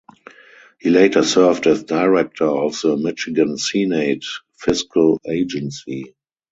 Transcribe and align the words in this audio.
He 0.79 0.89
later 0.89 1.21
served 1.21 1.67
as 1.67 1.83
Director 1.83 2.47
of 2.47 2.73
the 2.81 2.97
Michigan 2.97 3.55
Senate 3.59 4.25
Fiscal 4.57 5.21
Agency. 5.29 6.15